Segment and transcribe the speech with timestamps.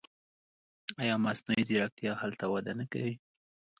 [1.01, 3.15] آیا مصنوعي ځیرکتیا هلته وده نه کوي؟